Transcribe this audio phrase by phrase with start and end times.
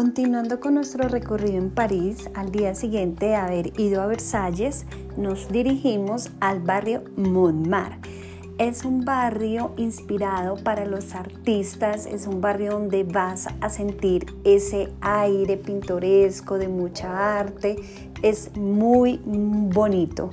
[0.00, 4.86] Continuando con nuestro recorrido en París, al día siguiente de haber ido a Versalles,
[5.18, 8.10] nos dirigimos al barrio Montmartre.
[8.56, 14.88] Es un barrio inspirado para los artistas, es un barrio donde vas a sentir ese
[15.02, 17.76] aire pintoresco de mucha arte,
[18.22, 20.30] es muy bonito.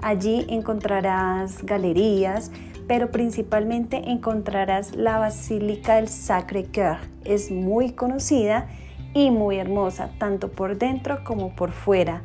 [0.00, 2.50] Allí encontrarás galerías,
[2.88, 6.96] pero principalmente encontrarás la Basílica del Sacré-Cœur.
[7.24, 8.68] Es muy conocida
[9.14, 12.22] y muy hermosa, tanto por dentro como por fuera.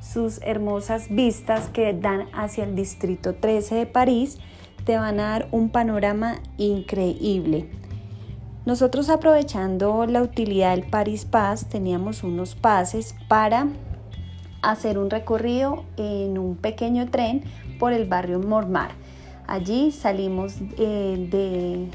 [0.00, 4.38] Sus hermosas vistas que dan hacia el Distrito 13 de París
[4.84, 7.68] te van a dar un panorama increíble.
[8.66, 13.68] Nosotros aprovechando la utilidad del Paris Pass teníamos unos pases para
[14.60, 17.44] hacer un recorrido en un pequeño tren
[17.78, 18.96] por el barrio Montmartre.
[19.46, 21.88] Allí salimos eh, de,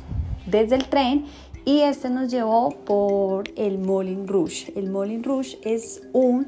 [0.45, 1.26] desde el tren
[1.65, 4.73] y este nos llevó por el Moulin Rouge.
[4.75, 6.47] El Moulin Rouge es un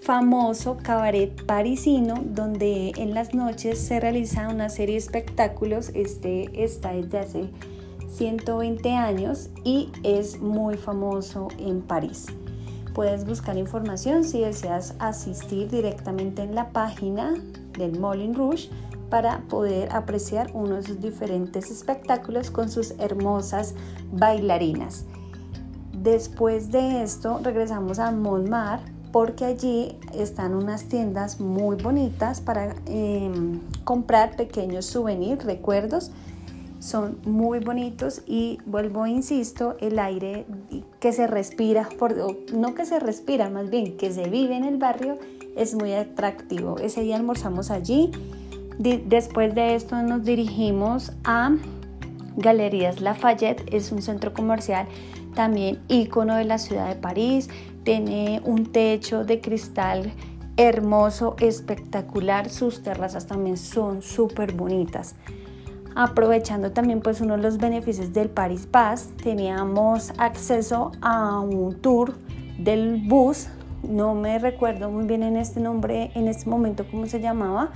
[0.00, 5.90] famoso cabaret parisino donde en las noches se realiza una serie de espectáculos.
[5.94, 7.50] Este está desde hace
[8.08, 12.26] 120 años y es muy famoso en París.
[12.92, 17.34] Puedes buscar información si deseas asistir directamente en la página
[17.76, 18.68] del Moulin Rouge
[19.10, 23.74] para poder apreciar uno de sus diferentes espectáculos con sus hermosas
[24.12, 25.04] bailarinas.
[25.92, 33.60] Después de esto regresamos a Montmartre porque allí están unas tiendas muy bonitas para em,
[33.84, 36.10] comprar pequeños souvenirs, recuerdos.
[36.80, 40.46] Son muy bonitos y vuelvo, insisto, el aire
[40.98, 41.88] que se respira,
[42.52, 45.16] no que se respira, más bien que se vive en el barrio,
[45.56, 46.78] es muy atractivo.
[46.78, 48.10] Ese día almorzamos allí
[48.78, 51.52] Después de esto nos dirigimos a
[52.36, 54.86] Galerías Lafayette, es un centro comercial
[55.34, 57.48] también ícono de la ciudad de París,
[57.84, 60.12] tiene un techo de cristal
[60.56, 65.14] hermoso, espectacular, sus terrazas también son súper bonitas.
[65.96, 72.14] Aprovechando también pues uno de los beneficios del Paris Pass, teníamos acceso a un tour
[72.58, 73.48] del bus,
[73.82, 77.70] no me recuerdo muy bien en este nombre, en este momento cómo se llamaba,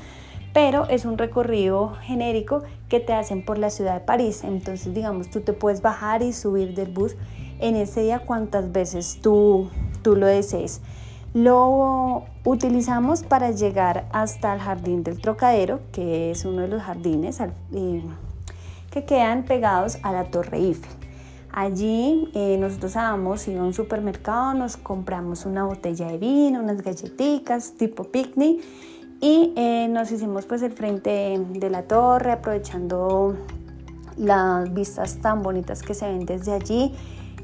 [0.53, 4.45] pero es un recorrido genérico que te hacen por la ciudad de París.
[4.45, 7.17] Entonces, digamos, tú te puedes bajar y subir del bus
[7.61, 9.69] en ese día cuantas veces tú,
[10.03, 10.81] tú lo desees.
[11.35, 17.41] Lo utilizamos para llegar hasta el jardín del Trocadero, que es uno de los jardines
[17.41, 18.03] eh,
[18.91, 20.91] que quedan pegados a la Torre Eiffel.
[21.51, 26.83] Allí eh, nosotros vamos ir a un supermercado, nos compramos una botella de vino, unas
[26.83, 28.63] galletitas tipo picnic
[29.21, 33.37] y eh, nos hicimos pues el frente de la torre aprovechando
[34.17, 36.95] las vistas tan bonitas que se ven desde allí.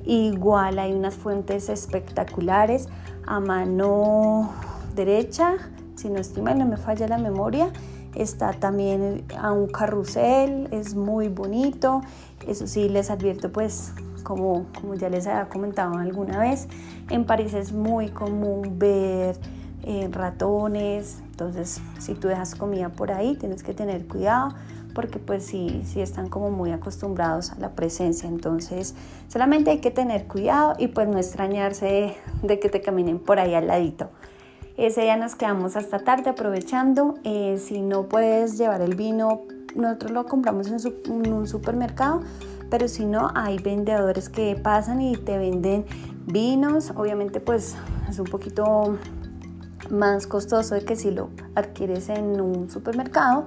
[0.05, 2.89] Igual hay unas fuentes espectaculares
[3.27, 4.53] a mano
[4.95, 5.57] derecha
[5.97, 7.71] si no estoy mal no me falla la memoria.
[8.15, 12.03] Está también a un carrusel es muy bonito.
[12.47, 13.93] Eso sí les advierto pues
[14.23, 16.69] como, como ya les había comentado alguna vez
[17.11, 19.37] en París es muy común ver
[20.11, 21.21] ratones.
[21.31, 24.55] Entonces, si tú dejas comida por ahí, tienes que tener cuidado
[24.95, 28.29] porque pues sí, sí están como muy acostumbrados a la presencia.
[28.29, 28.95] Entonces,
[29.29, 33.55] solamente hay que tener cuidado y pues no extrañarse de, que te caminen por ahí
[33.55, 34.09] al ladito.
[34.77, 37.17] Ese día nos quedamos hasta tarde aprovechando.
[37.25, 39.43] Eh, si no puedes llevar el vino,
[39.75, 42.23] nosotros lo compramos en, un supermercado,
[42.71, 45.85] pero si no, hay vendedores que pasan y te venden
[46.27, 46.93] vinos.
[46.97, 47.77] Obviamente pues
[48.09, 48.99] es un poquito
[49.91, 53.47] más costoso de que si lo adquieres en un supermercado,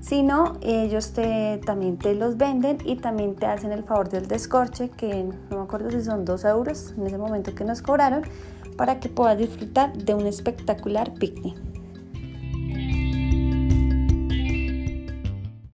[0.00, 4.90] sino ellos te, también te los venden y también te hacen el favor del descorche,
[4.90, 8.22] que no me acuerdo si son 2 euros en ese momento que nos cobraron,
[8.76, 11.69] para que puedas disfrutar de un espectacular picnic.